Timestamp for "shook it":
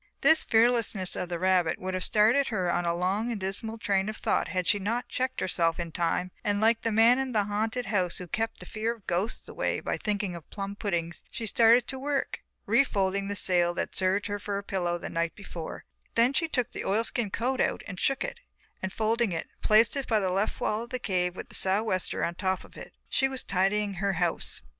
17.99-18.39